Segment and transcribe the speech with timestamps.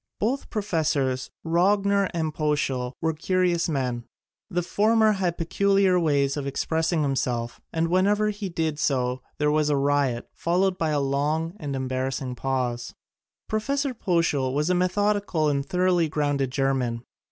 [0.19, 4.05] Both Professors Rogner and Poeschl were curious men.
[4.49, 9.69] The former had peculiar ways of expressing himself and whenever he did so there was
[9.69, 12.95] a riot, followed by a long and embarrassing pause.
[13.47, 13.67] Prof.
[13.67, 17.03] Poeschl was a methodical and thoroly grounded German.